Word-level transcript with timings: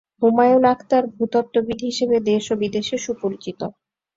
হুমায়ুন 0.21 0.63
আখতার 0.73 1.03
ভূতত্ত্ববিদ 1.13 1.79
হিসেবে 1.89 2.17
দেশ 2.29 2.43
ও 2.51 2.59
বিদেশে 2.61 2.97
সুপরিচিত। 3.05 3.59